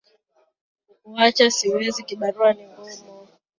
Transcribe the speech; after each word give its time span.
kukuwacha 0.87 1.45
siwezi 1.55 1.99
kibarua 2.07 2.49
ni 2.53 2.65
kigumu 2.67 3.25